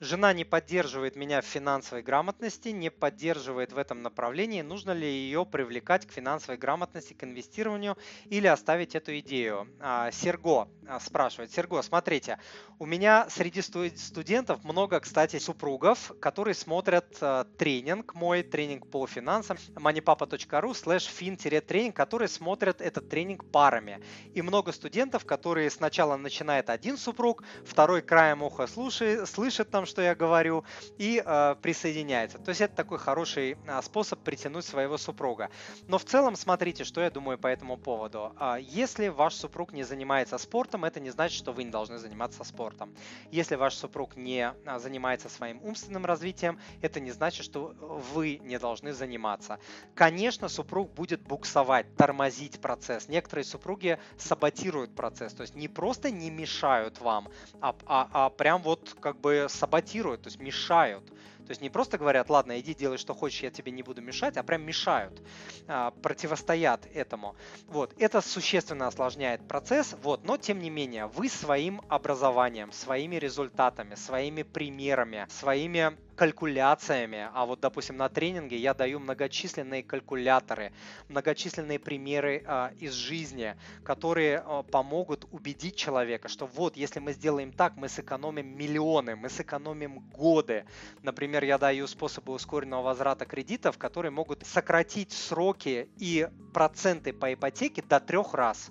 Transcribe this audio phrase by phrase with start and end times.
[0.00, 4.62] Жена не поддерживает меня в финансовой грамотности, не поддерживает в этом направлении.
[4.62, 9.66] Нужно ли ее привлекать к финансовой грамотности, к инвестированию или оставить эту идею?
[9.80, 11.50] А, Серго а, спрашивает.
[11.50, 12.38] Серго, смотрите,
[12.78, 19.56] у меня среди студентов много, кстати, супругов, которые смотрят а, тренинг, мой тренинг по финансам,
[19.74, 24.00] moneypapa.ru slash fin-тренинг, которые смотрят этот тренинг парами.
[24.32, 30.02] И много студентов, которые сначала начинает один супруг, второй краем уха слушает, слышит там, что
[30.02, 30.64] я говорю,
[30.98, 32.38] и э, присоединяется.
[32.38, 35.50] То есть это такой хороший э, способ притянуть своего супруга.
[35.88, 38.32] Но в целом, смотрите, что я думаю по этому поводу.
[38.38, 42.44] Э, если ваш супруг не занимается спортом, это не значит, что вы не должны заниматься
[42.44, 42.94] спортом.
[43.30, 47.74] Если ваш супруг не э, занимается своим умственным развитием, это не значит, что
[48.12, 49.58] вы не должны заниматься.
[49.94, 53.08] Конечно, супруг будет буксовать, тормозить процесс.
[53.08, 57.28] Некоторые супруги саботируют процесс, то есть не просто не мешают вам,
[57.60, 61.04] а, а, а прям вот как бы саботируют саботируют, то есть мешают.
[61.48, 64.36] То есть не просто говорят, ладно, иди делай, что хочешь, я тебе не буду мешать,
[64.36, 65.18] а прям мешают,
[65.66, 67.36] а, противостоят этому.
[67.68, 73.94] Вот, это существенно осложняет процесс, вот, но тем не менее, вы своим образованием, своими результатами,
[73.94, 80.72] своими примерами, своими калькуляциями, а вот, допустим, на тренинге я даю многочисленные калькуляторы,
[81.08, 87.52] многочисленные примеры э, из жизни, которые э, помогут убедить человека, что вот, если мы сделаем
[87.52, 90.64] так, мы сэкономим миллионы, мы сэкономим годы.
[91.04, 97.82] Например, я даю способы ускоренного возврата кредитов, которые могут сократить сроки и проценты по ипотеке
[97.82, 98.70] до трех раз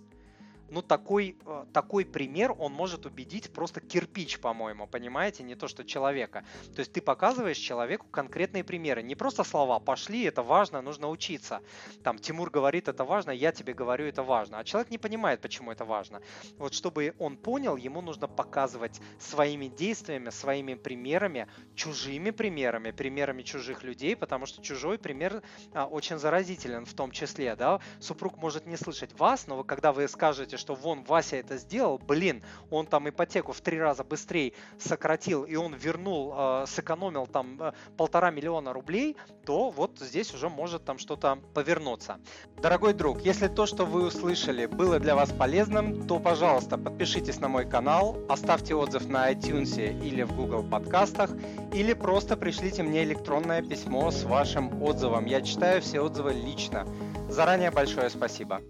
[0.69, 5.83] ну, такой, э, такой пример, он может убедить просто кирпич, по-моему, понимаете, не то, что
[5.83, 6.43] человека.
[6.75, 11.61] То есть ты показываешь человеку конкретные примеры, не просто слова «пошли, это важно, нужно учиться».
[12.03, 15.71] Там Тимур говорит «это важно, я тебе говорю это важно», а человек не понимает, почему
[15.71, 16.21] это важно.
[16.57, 23.83] Вот чтобы он понял, ему нужно показывать своими действиями, своими примерами, чужими примерами, примерами чужих
[23.83, 25.41] людей, потому что чужой пример
[25.73, 30.07] а, очень заразителен в том числе, да, супруг может не слышать вас, но когда вы
[30.07, 35.43] скажете, что вон Вася это сделал, блин, он там ипотеку в три раза быстрее сократил,
[35.43, 39.15] и он вернул, э, сэкономил там э, полтора миллиона рублей,
[39.45, 42.19] то вот здесь уже может там что-то повернуться.
[42.61, 47.47] Дорогой друг, если то, что вы услышали, было для вас полезным, то, пожалуйста, подпишитесь на
[47.47, 51.31] мой канал, оставьте отзыв на iTunes или в Google подкастах,
[51.73, 55.25] или просто пришлите мне электронное письмо с вашим отзывом.
[55.25, 56.87] Я читаю все отзывы лично.
[57.29, 58.61] Заранее большое спасибо.